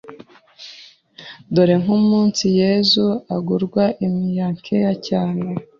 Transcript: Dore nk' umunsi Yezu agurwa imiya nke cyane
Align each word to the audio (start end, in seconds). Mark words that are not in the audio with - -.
Dore 1.53 1.75
nk' 1.81 1.93
umunsi 1.99 2.43
Yezu 2.59 3.05
agurwa 3.35 3.83
imiya 4.05 4.47
nke 4.57 4.79
cyane 5.07 5.45